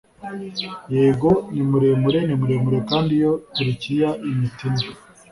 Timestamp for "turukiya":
3.53-4.09